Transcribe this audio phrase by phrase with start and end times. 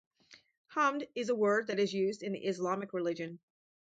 [0.73, 3.37] Hamd is a word that is used in the Islamic religion.